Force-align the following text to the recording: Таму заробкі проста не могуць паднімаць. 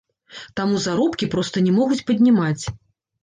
Таму 0.59 0.79
заробкі 0.85 1.29
проста 1.35 1.63
не 1.67 1.73
могуць 1.77 1.99
паднімаць. 2.09 2.63